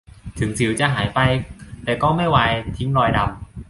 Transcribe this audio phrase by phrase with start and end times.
[0.39, 1.19] ถึงสิวจะหายไป
[1.83, 3.29] แต่ก็ไม่วายทิ้งรอยดำ